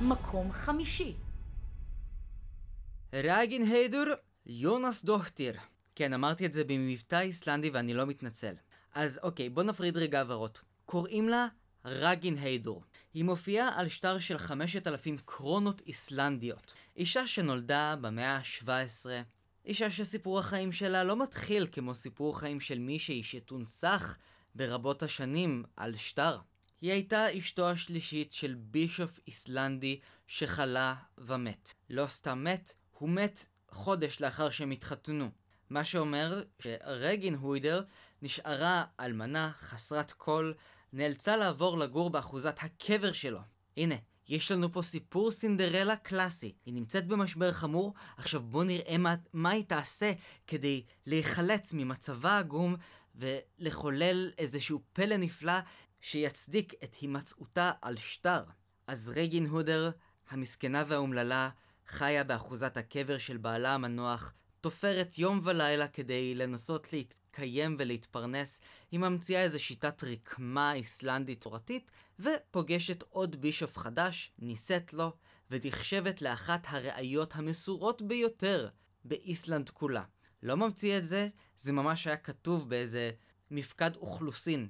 מקום 0.00 0.52
חמישי. 0.52 1.16
רגין 3.12 3.62
היידור 3.62 4.04
יונס 4.46 5.04
דוכטיר. 5.04 5.54
כן, 5.94 6.12
אמרתי 6.12 6.46
את 6.46 6.52
זה 6.52 6.64
במבטא 6.64 7.20
איסלנדי 7.20 7.70
ואני 7.70 7.94
לא 7.94 8.06
מתנצל. 8.06 8.54
אז 8.94 9.20
אוקיי, 9.22 9.48
בוא 9.48 9.62
נפריד 9.62 9.96
רגע 9.96 10.20
עברות. 10.20 10.62
קוראים 10.86 11.28
לה 11.28 11.46
רגין 11.84 12.38
היידור. 12.38 12.82
היא 13.14 13.24
מופיעה 13.24 13.78
על 13.80 13.88
שטר 13.88 14.18
של 14.18 14.38
5,000 14.38 15.18
קרונות 15.24 15.82
איסלנדיות. 15.86 16.74
אישה 16.96 17.26
שנולדה 17.26 17.94
במאה 18.00 18.36
ה-17. 18.36 19.06
אישה 19.64 19.90
שסיפור 19.90 20.38
החיים 20.38 20.72
שלה 20.72 21.04
לא 21.04 21.22
מתחיל 21.22 21.66
כמו 21.72 21.94
סיפור 21.94 22.36
החיים 22.36 22.60
של 22.60 22.78
מישהי 22.78 23.22
שתונצח 23.22 24.16
ברבות 24.54 25.02
השנים 25.02 25.64
על 25.76 25.96
שטר. 25.96 26.38
היא 26.80 26.92
הייתה 26.92 27.38
אשתו 27.38 27.70
השלישית 27.70 28.32
של 28.32 28.54
בישוף 28.58 29.20
איסלנדי 29.26 30.00
שחלה 30.26 30.94
ומת. 31.18 31.74
לא 31.90 32.06
סתם 32.06 32.44
מת, 32.44 32.74
הוא 32.98 33.08
מת 33.08 33.46
חודש 33.70 34.20
לאחר 34.20 34.50
שהם 34.50 34.70
התחתנו. 34.70 35.30
מה 35.70 35.84
שאומר 35.84 36.42
שרגין 36.58 37.34
הוידר 37.34 37.82
נשארה 38.22 38.84
אלמנה, 39.00 39.50
חסרת 39.60 40.12
כל, 40.12 40.52
נאלצה 40.92 41.36
לעבור 41.36 41.78
לגור 41.78 42.10
באחוזת 42.10 42.56
הקבר 42.60 43.12
שלו. 43.12 43.40
הנה, 43.76 43.94
יש 44.28 44.50
לנו 44.50 44.72
פה 44.72 44.82
סיפור 44.82 45.30
סינדרלה 45.30 45.96
קלאסי. 45.96 46.52
היא 46.66 46.74
נמצאת 46.74 47.06
במשבר 47.06 47.52
חמור, 47.52 47.94
עכשיו 48.16 48.42
בואו 48.42 48.64
נראה 48.64 48.98
מה, 48.98 49.14
מה 49.32 49.50
היא 49.50 49.64
תעשה 49.64 50.12
כדי 50.46 50.82
להיחלץ 51.06 51.72
ממצבה 51.72 52.30
העגום 52.30 52.76
ולחולל 53.14 54.30
איזשהו 54.38 54.82
פלא 54.92 55.16
נפלא 55.16 55.58
שיצדיק 56.00 56.74
את 56.84 56.96
הימצאותה 57.00 57.70
על 57.82 57.96
שטר. 57.96 58.42
אז 58.86 59.12
רגין 59.16 59.46
הודר, 59.46 59.90
המסכנה 60.30 60.84
והאומללה, 60.88 61.50
חיה 61.86 62.24
באחוזת 62.24 62.76
הקבר 62.76 63.18
של 63.18 63.36
בעלה 63.36 63.74
המנוח, 63.74 64.32
תופרת 64.60 65.18
יום 65.18 65.40
ולילה 65.44 65.88
כדי 65.88 66.34
לנסות 66.34 66.92
להתקיים 66.92 67.76
ולהתפרנס, 67.78 68.60
היא 68.90 69.00
ממציאה 69.00 69.42
איזו 69.42 69.58
שיטת 69.58 70.04
רקמה 70.04 70.72
איסלנדית 70.72 71.40
תורתית, 71.40 71.90
ופוגשת 72.20 73.04
עוד 73.08 73.40
בישוף 73.40 73.78
חדש, 73.78 74.32
נישאת 74.38 74.92
לו, 74.92 75.12
ונחשבת 75.50 76.22
לאחת 76.22 76.66
הראיות 76.68 77.36
המסורות 77.36 78.02
ביותר 78.02 78.68
באיסלנד 79.04 79.70
כולה. 79.70 80.02
לא 80.42 80.56
ממציא 80.56 80.98
את 80.98 81.04
זה, 81.04 81.28
זה 81.56 81.72
ממש 81.72 82.06
היה 82.06 82.16
כתוב 82.16 82.68
באיזה 82.68 83.10
מפקד 83.50 83.96
אוכלוסין 83.96 84.68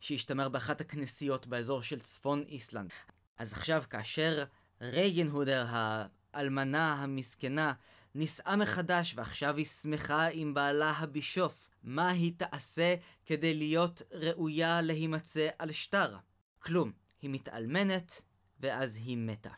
שהשתמר 0.00 0.48
באחת 0.48 0.80
הכנסיות 0.80 1.46
באזור 1.46 1.82
של 1.82 2.00
צפון 2.00 2.44
איסלנד. 2.48 2.90
אז 3.38 3.52
עכשיו, 3.52 3.82
כאשר 3.90 4.44
רייגן 4.80 5.28
הודר, 5.28 5.66
האלמנה 6.32 6.94
המסכנה, 6.94 7.72
נישאה 8.14 8.56
מחדש 8.56 9.14
ועכשיו 9.16 9.56
היא 9.56 9.66
שמחה 9.66 10.26
עם 10.26 10.54
בעלה 10.54 10.90
הבישוף, 10.90 11.68
מה 11.82 12.08
היא 12.10 12.32
תעשה 12.36 12.94
כדי 13.26 13.54
להיות 13.54 14.02
ראויה 14.12 14.80
להימצא 14.80 15.48
על 15.58 15.72
שטר? 15.72 16.16
כלום. 16.58 16.92
היא 17.22 17.30
מתאלמנת, 17.30 18.22
ואז 18.60 18.96
היא 18.96 19.16
מתה. 19.16 19.50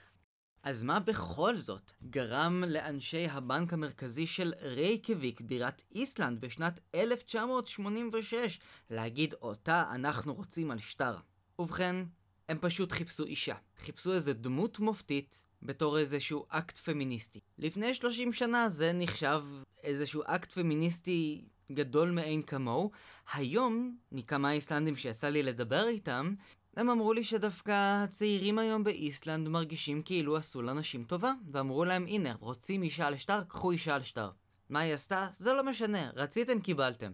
אז 0.63 0.83
מה 0.83 1.01
בכל 1.01 1.57
זאת 1.57 1.93
גרם 2.11 2.65
לאנשי 2.67 3.27
הבנק 3.29 3.73
המרכזי 3.73 4.27
של 4.27 4.53
רייקביק, 4.63 5.41
בירת 5.41 5.83
איסלנד, 5.95 6.41
בשנת 6.41 6.81
1986, 6.95 8.59
להגיד 8.91 9.35
אותה 9.43 9.85
אנחנו 9.91 10.35
רוצים 10.35 10.71
על 10.71 10.79
שטר? 10.79 11.17
ובכן, 11.59 11.97
הם 12.49 12.59
פשוט 12.61 12.93
חיפשו 12.93 13.25
אישה. 13.25 13.55
חיפשו 13.79 14.13
איזה 14.13 14.33
דמות 14.33 14.79
מופתית 14.79 15.45
בתור 15.65 15.99
איזשהו 15.99 16.45
אקט 16.49 16.79
פמיניסטי. 16.79 17.41
לפני 17.59 17.95
30 17.95 18.33
שנה 18.33 18.69
זה 18.69 18.93
נחשב 18.95 19.43
איזשהו 19.83 20.23
אקט 20.27 20.53
פמיניסטי 20.53 21.45
גדול 21.73 22.11
מאין 22.11 22.43
כמוהו. 22.43 22.91
היום, 23.35 23.97
מכמה 24.13 24.53
איסלנדים 24.53 24.97
שיצא 24.97 25.29
לי 25.29 25.43
לדבר 25.43 25.89
איתם, 25.89 26.35
הם 26.77 26.91
אמרו 26.91 27.13
לי 27.13 27.25
שדווקא 27.25 28.03
הצעירים 28.05 28.59
היום 28.59 28.85
באיסלנד 28.85 29.49
מרגישים 29.49 30.03
כאילו 30.03 30.37
עשו 30.37 30.63
לנשים 30.63 31.05
טובה, 31.05 31.33
ואמרו 31.53 31.85
להם, 31.85 32.07
הנה, 32.07 32.35
רוצים 32.41 32.83
אישה 32.83 33.07
על 33.07 33.17
שטר, 33.17 33.45
קחו 33.45 33.71
אישה 33.71 33.95
על 33.95 34.03
שטר. 34.03 34.31
מה 34.69 34.81
היא 34.81 34.95
עשתה? 34.95 35.29
זה 35.33 35.53
לא 35.53 35.65
משנה, 35.65 36.11
רציתם, 36.17 36.61
קיבלתם. 36.61 37.13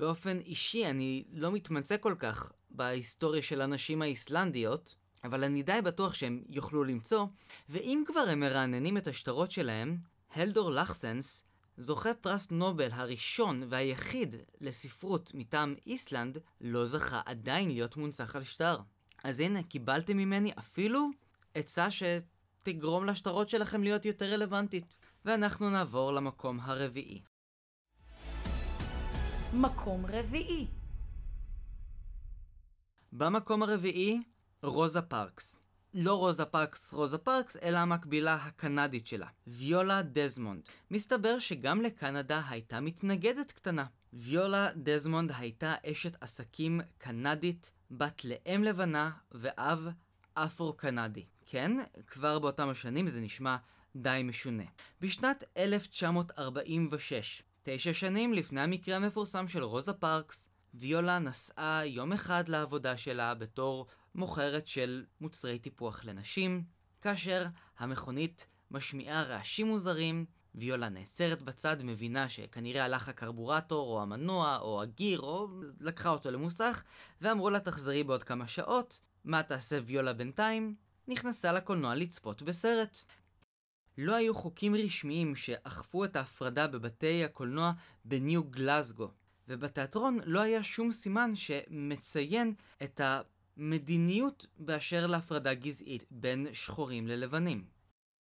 באופן 0.00 0.38
אישי, 0.38 0.86
אני 0.86 1.24
לא 1.32 1.52
מתמצא 1.52 1.96
כל 1.96 2.14
כך 2.18 2.52
בהיסטוריה 2.70 3.42
של 3.42 3.60
הנשים 3.60 4.02
האיסלנדיות, 4.02 4.94
אבל 5.24 5.44
אני 5.44 5.62
די 5.62 5.78
בטוח 5.84 6.14
שהם 6.14 6.42
יוכלו 6.48 6.84
למצוא, 6.84 7.26
ואם 7.68 8.02
כבר 8.06 8.20
הם 8.28 8.40
מרעננים 8.40 8.96
את 8.96 9.06
השטרות 9.06 9.50
שלהם, 9.50 9.98
הלדור 10.34 10.70
לחסנס, 10.70 11.44
זוכה 11.76 12.14
פרס 12.14 12.50
נובל 12.50 12.92
הראשון 12.92 13.62
והיחיד 13.68 14.34
לספרות 14.60 15.30
מטעם 15.34 15.74
איסלנד, 15.86 16.38
לא 16.60 16.84
זכה 16.84 17.20
עדיין 17.26 17.70
להיות 17.70 17.96
מונצח 17.96 18.36
על 18.36 18.44
שטר. 18.44 18.78
אז 19.24 19.40
הנה, 19.40 19.62
קיבלתם 19.62 20.16
ממני 20.16 20.52
אפילו 20.58 21.08
עצה 21.54 21.86
שתגרום 21.90 23.04
לשטרות 23.04 23.48
שלכם 23.48 23.82
להיות 23.82 24.04
יותר 24.04 24.32
רלוונטית. 24.32 24.96
ואנחנו 25.24 25.70
נעבור 25.70 26.12
למקום 26.12 26.60
הרביעי. 26.60 27.22
מקום 29.52 30.06
רביעי. 30.06 30.66
במקום 33.12 33.62
הרביעי, 33.62 34.22
רוזה 34.64 35.02
פארקס. 35.02 35.58
לא 35.94 36.14
רוזה 36.14 36.44
פארקס 36.44 36.94
רוזה 36.94 37.18
פארקס, 37.18 37.56
אלא 37.62 37.78
המקבילה 37.78 38.34
הקנדית 38.34 39.06
שלה, 39.06 39.26
ויולה 39.46 40.02
דזמונד. 40.02 40.62
מסתבר 40.90 41.38
שגם 41.38 41.82
לקנדה 41.82 42.42
הייתה 42.48 42.80
מתנגדת 42.80 43.52
קטנה. 43.52 43.84
ויולה 44.12 44.68
דזמונד 44.76 45.32
הייתה 45.38 45.74
אשת 45.86 46.16
עסקים 46.20 46.80
קנדית, 46.98 47.72
בת 47.90 48.24
לאם 48.24 48.64
לבנה 48.64 49.10
ואב 49.32 49.88
אפרו-קנדי. 50.34 51.24
כן, 51.46 51.76
כבר 52.06 52.38
באותם 52.38 52.68
השנים 52.68 53.08
זה 53.08 53.20
נשמע 53.20 53.56
די 53.96 54.20
משונה. 54.24 54.64
בשנת 55.00 55.44
1946, 55.56 57.42
תשע 57.62 57.92
שנים 57.92 58.34
לפני 58.34 58.60
המקרה 58.60 58.96
המפורסם 58.96 59.48
של 59.48 59.62
רוזה 59.64 59.92
פארקס, 59.92 60.48
ויולה 60.74 61.18
נסעה 61.18 61.86
יום 61.86 62.12
אחד 62.12 62.48
לעבודה 62.48 62.96
שלה 62.96 63.34
בתור 63.34 63.86
מוכרת 64.14 64.66
של 64.66 65.04
מוצרי 65.20 65.58
טיפוח 65.58 66.04
לנשים, 66.04 66.64
כאשר 67.02 67.46
המכונית 67.78 68.46
משמיעה 68.70 69.22
רעשים 69.22 69.66
מוזרים, 69.66 70.26
ויולה 70.54 70.88
נעצרת 70.88 71.42
בצד, 71.42 71.76
מבינה 71.82 72.28
שכנראה 72.28 72.84
הלך 72.84 73.08
הקרבורטור, 73.08 73.88
או 73.88 74.02
המנוע, 74.02 74.58
או 74.58 74.82
הגיר, 74.82 75.20
או 75.20 75.48
לקחה 75.80 76.08
אותו 76.08 76.30
למוסך, 76.30 76.82
ואמרו 77.20 77.50
לה 77.50 77.60
תחזרי 77.60 78.04
בעוד 78.04 78.22
כמה 78.22 78.48
שעות. 78.48 79.00
מה 79.24 79.42
תעשה 79.42 79.78
ויולה 79.84 80.12
בינתיים? 80.12 80.74
נכנסה 81.08 81.52
לקולנוע 81.52 81.94
לצפות 81.94 82.42
בסרט. 82.42 82.98
לא 83.98 84.14
היו 84.14 84.34
חוקים 84.34 84.74
רשמיים 84.74 85.36
שאכפו 85.36 86.04
את 86.04 86.16
ההפרדה 86.16 86.66
בבתי 86.66 87.24
הקולנוע 87.24 87.72
בניו 88.04 88.44
גלזגו, 88.44 89.10
ובתיאטרון 89.48 90.18
לא 90.24 90.40
היה 90.40 90.64
שום 90.64 90.92
סימן 90.92 91.36
שמציין 91.36 92.54
את 92.82 93.00
המדיניות 93.56 94.46
באשר 94.58 95.06
להפרדה 95.06 95.54
גזעית 95.54 96.04
בין 96.10 96.46
שחורים 96.52 97.06
ללבנים. 97.06 97.64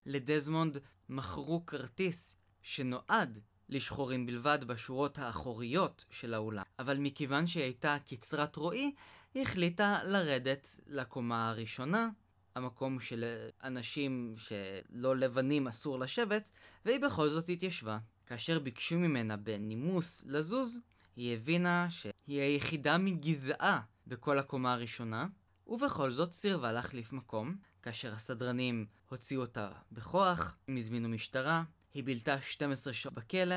לדזמונד 0.06 0.78
מכרו 1.08 1.66
כרטיס 1.66 2.36
שנועד 2.62 3.38
לשחורים 3.68 4.26
בלבד 4.26 4.58
בשורות 4.66 5.18
האחוריות 5.18 6.04
של 6.10 6.34
האולם, 6.34 6.64
אבל 6.78 6.98
מכיוון 6.98 7.46
שהיא 7.46 7.62
הייתה 7.62 7.96
קצרת 8.08 8.56
רואי, 8.56 8.92
היא 9.34 9.42
החליטה 9.42 9.98
לרדת 10.04 10.80
לקומה 10.86 11.50
הראשונה, 11.50 12.08
המקום 12.54 13.00
של 13.00 13.24
אנשים 13.62 14.34
שלא 14.36 15.16
לבנים 15.16 15.68
אסור 15.68 15.98
לשבת, 15.98 16.50
והיא 16.84 17.00
בכל 17.00 17.28
זאת 17.28 17.48
התיישבה. 17.48 17.98
כאשר 18.26 18.58
ביקשו 18.58 18.98
ממנה 18.98 19.36
בנימוס 19.36 20.24
לזוז, 20.26 20.80
היא 21.16 21.34
הבינה 21.34 21.86
שהיא 21.90 22.40
היחידה 22.40 22.98
מגזעה 22.98 23.80
בכל 24.06 24.38
הקומה 24.38 24.72
הראשונה, 24.72 25.26
ובכל 25.66 26.12
זאת 26.12 26.32
סירבה 26.32 26.72
להחליף 26.72 27.12
מקום, 27.12 27.56
כאשר 27.82 28.14
הסדרנים 28.14 28.86
הוציאו 29.08 29.40
אותה 29.40 29.70
בכוח, 29.92 30.56
הם 30.68 30.76
הזמינו 30.76 31.08
משטרה, 31.08 31.64
היא 31.94 32.04
בילתה 32.04 32.40
12 32.40 32.92
שעות 32.92 33.14
בכלא, 33.14 33.56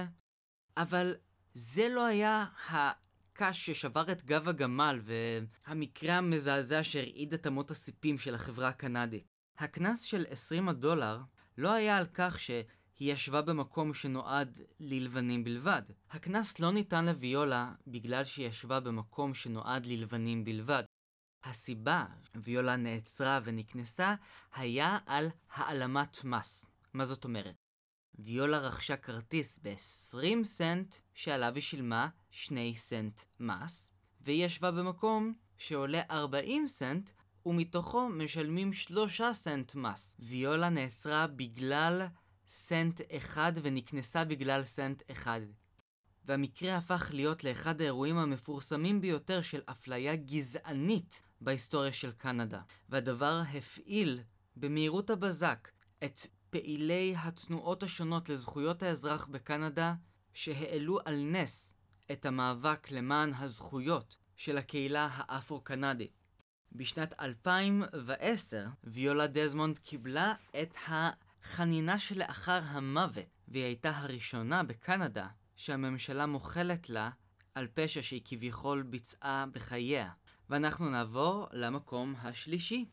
אבל 0.78 1.16
זה 1.54 1.90
לא 1.90 2.06
היה 2.06 2.46
הקש 2.70 3.66
ששבר 3.66 4.12
את 4.12 4.26
גב 4.26 4.50
הגמל 4.50 5.02
והמקרה 5.04 6.18
המזעזע 6.18 6.84
שהרעיד 6.84 7.34
את 7.34 7.48
אמות 7.48 7.72
הסיפים 7.72 8.18
של 8.18 8.36
החברה 8.36 8.68
הקנדית. 8.68 9.28
הקנס 9.58 10.02
של 10.02 10.26
20 10.30 10.70
הדולר 10.70 11.22
לא 11.58 11.74
היה 11.74 11.98
על 11.98 12.06
כך 12.14 12.40
שהיא 12.98 13.14
ישבה 13.14 13.42
במקום 13.42 13.94
שנועד 13.94 14.60
ללבנים 14.80 15.44
בלבד. 15.44 15.82
הקנס 16.12 16.60
לא 16.60 16.72
ניתן 16.72 17.06
לוויולה 17.06 17.74
בגלל 17.88 18.26
שהיא 18.26 18.48
ישבה 18.48 18.80
במקום 18.80 19.34
שנועד 19.34 19.86
ללבנים 19.86 20.44
בלבד. 20.44 20.84
הסיבה 21.44 22.06
ויולה 22.36 22.76
נעצרה 22.76 23.40
ונקנסה 23.44 24.16
היה 24.56 24.98
על 25.06 25.30
העלמת 25.54 26.24
מס. 26.24 26.66
מה 26.94 27.06
זאת 27.06 27.24
אומרת? 27.24 27.56
ויולה 28.20 28.58
רכשה 28.58 28.98
כרטיס 28.98 29.60
ב-20 29.64 30.44
סנט 30.44 30.96
שעליו 31.14 31.56
היא 31.56 31.64
שילמה 31.64 32.10
2 32.32 32.76
סנט 32.76 33.22
מס, 33.40 33.94
והיא 34.22 34.46
ישבה 34.46 34.72
במקום 34.72 35.34
שעולה 35.58 36.02
40 36.12 36.68
סנט 36.68 37.10
ומתוכו 37.46 38.10
משלמים 38.10 38.74
3 38.74 39.22
סנט 39.34 39.76
מס. 39.76 40.18
ויולה 40.20 40.70
נעצרה 40.70 41.28
בגלל 41.28 42.08
סנט 42.48 43.02
אחד 43.18 43.54
ונקנסה 43.62 44.26
בגלל 44.26 44.64
סנט 44.64 45.04
אחד. 45.12 45.42
והמקרה 46.26 46.78
הפך 46.78 47.10
להיות 47.14 47.44
לאחד 47.44 47.82
האירועים 47.82 48.18
המפורסמים 48.18 49.02
ביותר 49.02 49.42
של 49.42 49.62
אפליה 49.66 50.16
גזענית 50.16 51.22
בהיסטוריה 51.42 51.94
של 51.94 52.12
קנדה. 52.12 52.62
והדבר 52.90 53.42
הפעיל 53.54 54.22
במהירות 54.56 55.10
הבזק 55.10 55.68
את 56.04 56.28
פעילי 56.50 57.14
התנועות 57.18 57.84
השונות 57.84 58.30
לזכויות 58.30 58.84
האזרח 58.84 59.26
בקנדה 59.26 59.94
שהעלו 60.34 61.00
על 61.06 61.24
נס 61.24 61.74
את 62.12 62.26
המאבק 62.26 62.92
למען 62.92 63.34
הזכויות 63.34 64.18
של 64.36 64.58
הקהילה 64.58 65.08
האפרו-קנדית. 65.12 66.12
בשנת 66.72 67.14
2010 67.20 68.66
ויולה 68.84 69.28
דזמונד 69.28 69.78
קיבלה 69.78 70.34
את 70.62 70.76
החנינה 71.46 72.00
שלאחר 72.00 72.60
המוות, 72.64 73.26
והיא 73.48 73.64
הייתה 73.64 73.98
הראשונה 73.98 74.64
בקנדה 74.64 75.28
שהממשלה 75.56 76.26
מוחלת 76.26 76.90
לה 76.90 77.10
על 77.56 77.68
פשע 77.74 78.04
שהיא 78.04 78.22
כביכול 78.26 78.84
ביצעה 78.84 79.46
בחייה. 79.52 80.10
ואנחנו 80.50 80.90
נעבור 80.90 81.48
למקום 81.52 82.16
השלישי. 82.22 82.86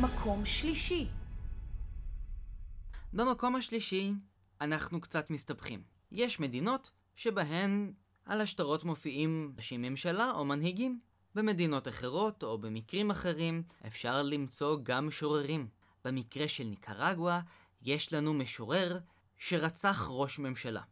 מקום 0.00 0.46
שלישי. 0.46 1.08
במקום 3.12 3.56
השלישי, 3.56 4.12
אנחנו 4.60 5.00
קצת 5.00 5.30
מסתבכים. 5.30 5.82
יש 6.12 6.40
מדינות 6.40 6.90
שבהן 7.16 7.92
על 8.24 8.40
השטרות 8.40 8.84
מופיעים 8.84 9.52
ראשי 9.56 9.76
ממשלה 9.76 10.30
או 10.30 10.44
מנהיגים. 10.44 11.00
במדינות 11.34 11.88
אחרות 11.88 12.42
או 12.42 12.58
במקרים 12.58 13.10
אחרים 13.10 13.62
אפשר 13.86 14.22
למצוא 14.22 14.78
גם 14.82 15.06
משוררים. 15.06 15.68
במקרה 16.04 16.48
של 16.48 16.64
ניקרגואה 16.64 17.40
יש 17.82 18.12
לנו 18.12 18.34
משורר 18.34 18.98
שרצח 19.36 20.06
ראש 20.10 20.38
ממשלה. 20.38 20.82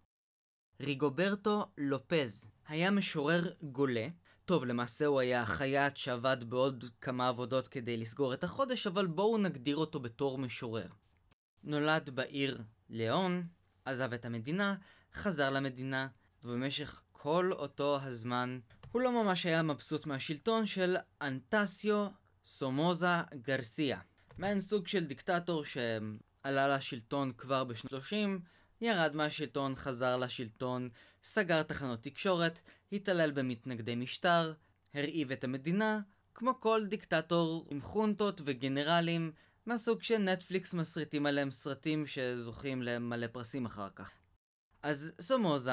ריגוברטו 0.81 1.66
לופז 1.79 2.49
היה 2.68 2.90
משורר 2.90 3.53
גולה. 3.62 4.09
טוב, 4.44 4.64
למעשה 4.64 5.07
הוא 5.07 5.20
היה 5.20 5.46
חייט 5.46 5.96
שעבד 5.96 6.37
בעוד 6.44 6.85
כמה 7.01 7.29
עבודות 7.29 7.68
כדי 7.68 7.96
לסגור 7.96 8.35
את 8.35 8.44
החודש, 8.44 8.87
אבל 8.87 9.07
בואו 9.07 9.38
נגדיר 9.38 9.77
אותו 9.77 10.01
בתור 10.01 10.38
משורר. 10.38 10.87
נולד 11.64 12.11
בעיר 12.11 12.62
ליאון, 12.88 13.46
עזב 13.85 14.12
את 14.12 14.25
המדינה, 14.25 14.75
חזר 15.14 15.51
למדינה, 15.51 16.09
ובמשך 16.44 17.03
כל 17.12 17.53
אותו 17.53 18.01
הזמן 18.03 18.61
הוא 18.92 19.03
לא 19.03 19.25
ממש 19.25 19.46
היה 19.46 19.62
מבסוט 19.62 20.07
מהשלטון 20.07 20.66
של 20.66 20.96
אנטסיו 21.23 22.09
סומוזה 22.44 23.20
גרסיה. 23.35 24.01
מעין 24.40 24.61
סוג 24.61 24.87
של 24.87 25.05
דיקטטור 25.05 25.64
שעלה 25.64 26.76
לשלטון 26.76 27.33
כבר 27.38 27.64
בשנות 27.64 27.90
30, 27.90 28.40
ירד 28.81 29.16
מהשלטון, 29.16 29.74
חזר 29.76 30.16
לשלטון, 30.16 30.88
סגר 31.24 31.62
תחנות 31.62 32.03
תקשורת, 32.03 32.61
התעלל 32.92 33.31
במתנגדי 33.31 33.94
משטר, 33.94 34.53
הרעיב 34.94 35.33
את 35.33 35.44
המדינה, 35.44 36.00
כמו 36.35 36.61
כל 36.61 36.87
דיקטטור 36.87 37.66
עם 37.70 37.81
חונטות 37.81 38.40
וגנרלים, 38.44 39.33
מהסוג 39.66 40.03
שנטפליקס 40.03 40.74
מסריטים 40.74 41.26
עליהם 41.26 41.50
סרטים 41.50 42.07
שזוכים 42.07 42.83
למלא 42.83 43.26
פרסים 43.26 43.66
אחר 43.66 43.88
כך. 43.94 44.11
אז 44.83 45.12
סומוזה 45.20 45.72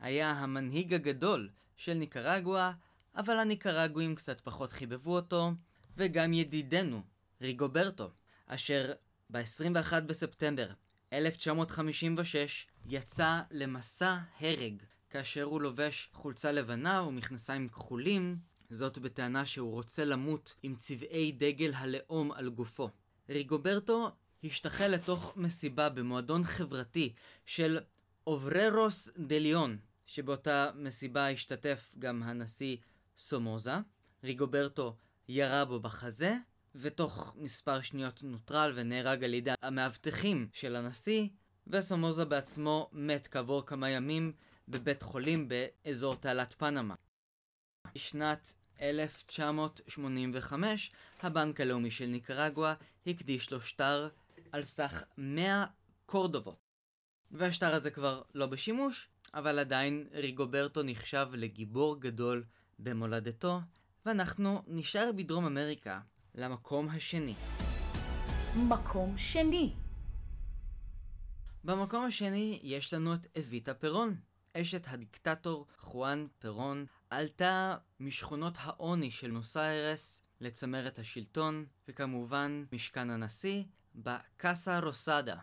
היה 0.00 0.30
המנהיג 0.30 0.94
הגדול 0.94 1.48
של 1.76 1.94
ניקרגואה, 1.94 2.72
אבל 3.16 3.38
הניקרגואים 3.38 4.14
קצת 4.14 4.40
פחות 4.40 4.72
חיבבו 4.72 5.16
אותו, 5.16 5.52
וגם 5.96 6.32
ידידנו, 6.32 7.15
ריגוברטו, 7.40 8.10
אשר 8.46 8.92
ב-21 9.30 10.00
בספטמבר 10.00 10.68
1956 11.12 12.66
יצא 12.88 13.40
למסע 13.50 14.16
הרג, 14.40 14.82
כאשר 15.10 15.42
הוא 15.42 15.60
לובש 15.60 16.10
חולצה 16.12 16.52
לבנה 16.52 17.02
ומכנסיים 17.02 17.68
כחולים, 17.68 18.38
זאת 18.70 18.98
בטענה 18.98 19.46
שהוא 19.46 19.72
רוצה 19.72 20.04
למות 20.04 20.54
עם 20.62 20.76
צבעי 20.76 21.32
דגל 21.32 21.74
הלאום 21.74 22.32
על 22.32 22.48
גופו. 22.48 22.90
ריגוברטו 23.28 24.10
השתחל 24.44 24.86
לתוך 24.86 25.32
מסיבה 25.36 25.88
במועדון 25.88 26.44
חברתי 26.44 27.12
של 27.46 27.78
Obreros 28.26 29.10
de 29.18 29.38
León, 29.38 29.78
שבאותה 30.06 30.70
מסיבה 30.74 31.30
השתתף 31.30 31.94
גם 31.98 32.22
הנשיא 32.22 32.76
סומוזה. 33.18 33.74
ריגוברטו 34.24 34.96
ירה 35.28 35.64
בו 35.64 35.80
בחזה, 35.80 36.36
ותוך 36.78 37.36
מספר 37.38 37.80
שניות 37.80 38.22
נוטרל 38.22 38.72
ונהרג 38.74 39.24
על 39.24 39.34
ידי 39.34 39.52
המאבטחים 39.62 40.48
של 40.52 40.76
הנשיא, 40.76 41.28
וסומוזה 41.66 42.24
בעצמו 42.24 42.90
מת 42.92 43.26
כעבור 43.26 43.66
כמה 43.66 43.90
ימים 43.90 44.32
בבית 44.68 45.02
חולים 45.02 45.48
באזור 45.48 46.14
תעלת 46.14 46.54
פנמה. 46.58 46.94
בשנת 47.94 48.54
1985, 48.80 50.92
הבנק 51.22 51.60
הלאומי 51.60 51.90
של 51.90 52.06
ניקרגואה 52.06 52.74
הקדיש 53.06 53.50
לו 53.50 53.60
שטר 53.60 54.08
על 54.52 54.64
סך 54.64 55.02
100 55.18 55.66
קורדובות. 56.06 56.58
והשטר 57.30 57.74
הזה 57.74 57.90
כבר 57.90 58.22
לא 58.34 58.46
בשימוש, 58.46 59.08
אבל 59.34 59.58
עדיין 59.58 60.08
ריגוברטו 60.12 60.82
נחשב 60.82 61.28
לגיבור 61.32 62.00
גדול 62.00 62.44
במולדתו, 62.78 63.60
ואנחנו 64.06 64.62
נשאר 64.66 65.10
בדרום 65.16 65.46
אמריקה 65.46 66.00
למקום 66.36 66.88
השני. 66.88 67.34
מקום 68.56 69.18
שני. 69.18 69.74
במקום 71.64 72.04
השני 72.04 72.60
יש 72.62 72.94
לנו 72.94 73.14
את 73.14 73.38
אביטה 73.38 73.74
פרון. 73.74 74.16
אשת 74.52 74.86
הדיקטטור 74.88 75.66
חואן 75.78 76.26
פרון 76.38 76.86
עלתה 77.10 77.76
משכונות 78.00 78.54
העוני 78.60 79.10
של 79.10 79.30
נוסיירס 79.30 80.22
לצמרת 80.40 80.98
השלטון, 80.98 81.66
וכמובן 81.88 82.64
משכן 82.72 83.10
הנשיא, 83.10 83.64
בקאסה 83.94 84.78
רוסדה. 84.78 85.36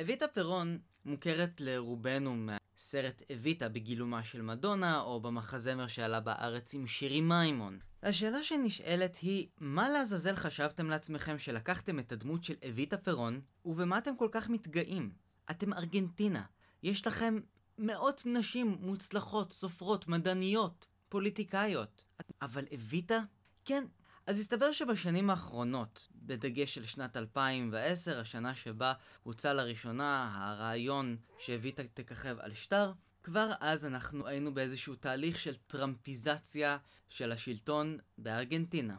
אביטה 0.00 0.28
פרון 0.28 0.78
מוכרת 1.04 1.60
לרובנו 1.60 2.36
מהסרט 2.82 3.22
אביטה 3.32 3.68
בגילומה 3.68 4.24
של 4.24 4.42
מדונה, 4.42 5.00
או 5.00 5.20
במחזמר 5.20 5.86
שעלה 5.86 6.20
בארץ 6.20 6.74
עם 6.74 6.86
שירי 6.86 7.20
מימון. 7.20 7.78
השאלה 8.02 8.42
שנשאלת 8.42 9.16
היא, 9.16 9.48
מה 9.60 9.88
לעזאזל 9.88 10.36
חשבתם 10.36 10.90
לעצמכם 10.90 11.38
שלקחתם 11.38 11.98
את 11.98 12.12
הדמות 12.12 12.44
של 12.44 12.54
אביטה 12.68 12.96
פרון, 12.96 13.40
ובמה 13.64 13.98
אתם 13.98 14.16
כל 14.16 14.28
כך 14.32 14.48
מתגאים? 14.48 15.12
אתם 15.50 15.72
ארגנטינה. 15.72 16.42
יש 16.82 17.06
לכם 17.06 17.40
מאות 17.78 18.22
נשים 18.26 18.76
מוצלחות, 18.80 19.52
סופרות, 19.52 20.08
מדעניות, 20.08 20.86
פוליטיקאיות. 21.08 22.04
אבל 22.42 22.64
אביטה? 22.74 23.20
כן. 23.64 23.84
אז 24.26 24.38
הסתבר 24.38 24.72
שבשנים 24.72 25.30
האחרונות, 25.30 26.08
בדגש 26.26 26.74
של 26.74 26.84
שנת 26.84 27.16
2010, 27.16 28.20
השנה 28.20 28.54
שבה 28.54 28.92
הוצע 29.22 29.52
לראשונה 29.54 30.32
הרעיון 30.34 31.16
שאביטה 31.38 31.82
תככב 31.94 32.36
על 32.40 32.54
שטר, 32.54 32.92
כבר 33.22 33.52
אז 33.60 33.86
אנחנו 33.86 34.26
היינו 34.26 34.54
באיזשהו 34.54 34.94
תהליך 34.94 35.38
של 35.38 35.54
טראמפיזציה 35.56 36.78
של 37.08 37.32
השלטון 37.32 37.98
בארגנטינה. 38.18 38.96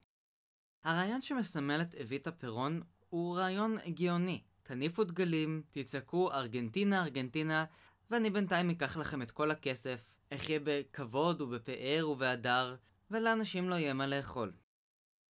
הרעיון 0.83 1.21
שמסמל 1.21 1.81
את 1.81 1.95
אביטה 1.95 2.31
פירון 2.31 2.81
הוא 3.09 3.37
רעיון 3.37 3.77
גאוני. 3.87 4.41
תניפו 4.63 5.03
דגלים, 5.03 5.63
תצעקו 5.71 6.31
ארגנטינה, 6.31 7.03
ארגנטינה, 7.03 7.65
ואני 8.11 8.29
בינתיים 8.29 8.69
אקח 8.69 8.97
לכם 8.97 9.21
את 9.21 9.31
כל 9.31 9.51
הכסף, 9.51 10.13
אחיה 10.33 10.59
בכבוד 10.63 11.41
ובפאר 11.41 12.09
ובהדר, 12.09 12.75
ולאנשים 13.11 13.69
לא 13.69 13.75
יהיה 13.75 13.93
מה 13.93 14.07
לאכול. 14.07 14.51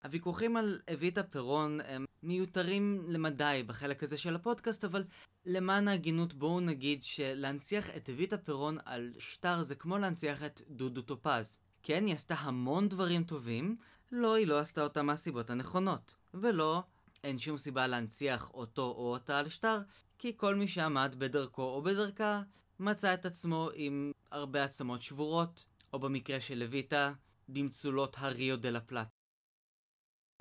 הוויכוחים 0.05 0.57
על 0.57 0.81
אביטה 0.93 1.23
פירון 1.23 1.79
הם 1.85 2.05
מיותרים 2.23 3.05
למדי 3.09 3.63
בחלק 3.67 4.03
הזה 4.03 4.17
של 4.17 4.35
הפודקאסט, 4.35 4.85
אבל 4.85 5.05
למען 5.47 5.89
ההגינות 5.89 6.35
בואו 6.35 6.61
נגיד 6.61 7.05
שלהנציח 7.05 7.91
את 7.97 8.11
אביטה 8.11 8.39
פירון 8.39 8.79
על 8.85 9.13
שטר 9.19 9.63
זה 9.63 9.75
כמו 9.75 9.99
להנציח 9.99 10.45
את 10.45 10.63
דודו 10.69 11.03
טופז. 11.03 11.59
כן, 11.83 12.07
היא 12.07 12.15
עשתה 12.15 12.35
המון 12.35 12.89
דברים 12.89 13.25
טובים, 13.25 13.77
לא, 14.13 14.35
היא 14.35 14.47
לא 14.47 14.59
עשתה 14.59 14.83
אותם 14.83 15.07
מהסיבות 15.07 15.51
הנכונות. 15.51 16.17
ולא, 16.35 16.83
אין 17.25 17.39
שום 17.39 17.59
סיבה 17.59 17.87
להנציח 17.87 18.51
אותו 18.55 18.83
או 18.83 19.13
אותה 19.13 19.39
על 19.39 19.49
שטר, 19.49 19.81
כי 20.19 20.33
כל 20.37 20.55
מי 20.55 20.69
שעמד 20.69 21.15
בדרכו 21.19 21.63
או 21.63 21.83
בדרכה 21.83 22.43
מצא 22.81 23.15
את 23.15 23.27
עצמו 23.27 23.69
עם 23.75 24.13
הרבה 24.31 24.65
עצמות 24.65 25.03
שבורות, 25.03 25.67
או 25.93 25.99
במקרה 25.99 26.41
של 26.41 26.59
לויטה, 26.59 27.13
במצולות 27.49 28.17
הריו 28.19 28.57
דה 28.57 28.71
לה. 28.71 29.05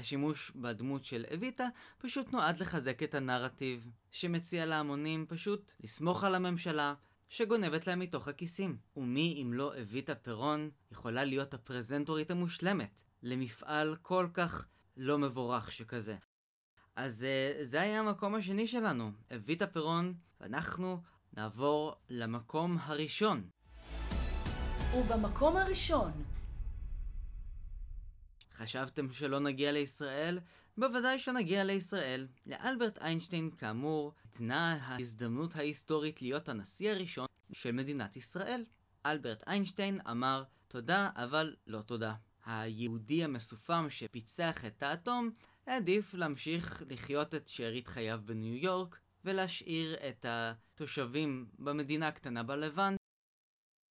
השימוש 0.02 0.52
בדמות 0.56 1.04
של 1.06 1.26
אביטה 1.34 1.68
פשוט 1.98 2.34
נועד 2.34 2.60
לחזק 2.60 3.04
את 3.04 3.16
הנרטיב, 3.16 3.90
שמציע 4.12 4.66
להמונים 4.66 5.26
פשוט 5.30 5.74
לסמוך 5.84 6.24
על 6.24 6.36
הממשלה, 6.36 6.94
שגונבת 7.30 7.88
להם 7.88 8.00
מתוך 8.00 8.28
הכיסים. 8.28 8.78
ומי 8.98 9.40
אם 9.42 9.54
לא 9.54 9.74
אביטה 9.82 10.16
פירון 10.16 10.70
יכולה 10.92 11.24
להיות 11.24 11.54
הפרזנטורית 11.54 12.32
המושלמת 12.32 13.04
למפעל 13.24 13.96
כל 14.02 14.28
כך 14.34 14.66
לא 14.98 15.18
מבורך 15.18 15.72
שכזה. 15.72 16.16
אז 16.96 17.26
uh, 17.26 17.64
זה 17.64 17.82
היה 17.82 18.00
המקום 18.00 18.36
השני 18.36 18.68
שלנו, 18.68 19.12
אביטה 19.36 19.68
פירון, 19.68 20.14
ואנחנו 20.42 21.02
נעבור 21.34 21.96
למקום 22.10 22.78
הראשון. 22.82 23.50
ובמקום 24.96 25.58
הראשון, 25.58 26.12
חשבתם 28.62 29.12
שלא 29.12 29.39
נגיע 29.39 29.71
לישראל? 29.71 30.39
בוודאי 30.78 31.19
שנגיע 31.19 31.63
לישראל. 31.63 32.28
לאלברט 32.45 32.97
איינשטיין, 32.97 33.52
כאמור, 33.58 34.13
ניתנה 34.26 34.78
ההזדמנות 34.82 35.56
ההיסטורית 35.56 36.21
להיות 36.21 36.50
הנשיא 36.50 36.91
הראשון 36.91 37.26
של 37.54 37.71
מדינת 37.71 38.15
ישראל. 38.17 38.65
אלברט 39.06 39.43
איינשטיין 39.47 40.00
אמר, 40.12 40.43
תודה, 40.67 41.10
אבל 41.15 41.56
לא 41.67 41.82
תודה. 41.82 42.13
היהודי 42.45 43.24
המסופם 43.24 43.86
שפיצח 43.89 44.65
את 44.65 44.84
האטום, 44.84 45.30
העדיף 45.67 46.13
להמשיך 46.13 46.84
לחיות 46.89 47.36
את 47.36 47.47
שארית 47.47 47.88
חייו 47.88 48.19
בניו 48.26 48.56
יורק, 48.56 49.00
ולהשאיר 49.26 49.95
את 50.10 50.26
התושבים 50.30 51.45
במדינה 51.60 52.08
הקטנה 52.08 52.43
בלבנט 52.43 53.01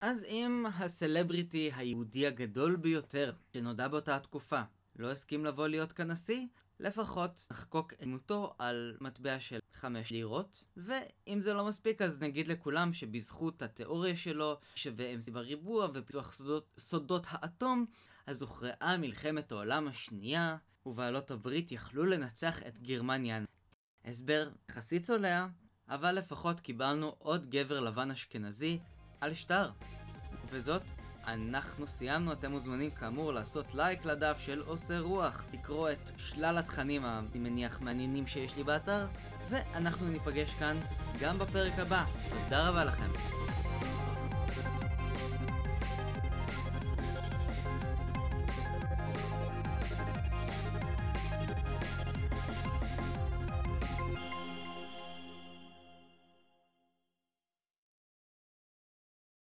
אז 0.00 0.24
אם 0.24 0.66
הסלבריטי 0.78 1.70
היהודי 1.76 2.26
הגדול 2.26 2.76
ביותר 2.76 3.32
שנודע 3.52 3.88
באותה 3.88 4.16
התקופה 4.16 4.60
לא 4.96 5.10
הסכים 5.10 5.44
לבוא 5.44 5.68
להיות 5.68 5.92
כנשיא, 5.92 6.46
לפחות 6.80 7.46
נחקוק 7.50 7.92
את 7.92 8.02
דמותו 8.02 8.54
על 8.58 8.96
מטבע 9.00 9.40
של 9.40 9.58
חמש 9.72 10.10
לירות, 10.10 10.64
ואם 10.76 11.40
זה 11.40 11.54
לא 11.54 11.66
מספיק 11.68 12.02
אז 12.02 12.20
נגיד 12.20 12.48
לכולם 12.48 12.92
שבזכות 12.92 13.62
התיאוריה 13.62 14.16
שלו, 14.16 14.58
שווה 14.74 15.06
בריבוע 15.32 15.88
ופיתוח 15.94 16.32
סודות, 16.32 16.66
סודות 16.78 17.26
האטום, 17.30 17.86
אז 18.26 18.42
הוכרעה 18.42 18.96
מלחמת 18.98 19.52
העולם 19.52 19.88
השנייה, 19.88 20.56
ובעלות 20.86 21.30
הברית 21.30 21.72
יכלו 21.72 22.04
לנצח 22.04 22.62
את 22.62 22.78
גרמניה. 22.78 23.40
הסבר 24.04 24.50
יחסית 24.70 25.02
צולע, 25.02 25.46
אבל 25.88 26.12
לפחות 26.12 26.60
קיבלנו 26.60 27.14
עוד 27.18 27.50
גבר 27.50 27.80
לבן 27.80 28.10
אשכנזי 28.10 28.78
על 29.20 29.34
שטר. 29.34 29.70
וזאת, 30.50 30.82
אנחנו 31.26 31.86
סיימנו, 31.86 32.32
אתם 32.32 32.50
מוזמנים 32.50 32.90
כאמור 32.90 33.32
לעשות 33.32 33.74
לייק 33.74 34.04
לדף 34.04 34.36
של 34.40 34.62
עושה 34.66 35.00
רוח, 35.00 35.42
לקרוא 35.52 35.90
את 35.90 36.10
שלל 36.16 36.58
התכנים 36.58 37.04
אני 37.04 37.38
מניח 37.38 37.80
מעניינים 37.80 38.26
שיש 38.26 38.56
לי 38.56 38.62
באתר, 38.62 39.06
ואנחנו 39.48 40.08
ניפגש 40.08 40.50
כאן 40.54 40.76
גם 41.20 41.38
בפרק 41.38 41.78
הבא. 41.78 42.04
תודה 42.44 42.68
רבה 42.68 42.84
לכם. 42.84 43.69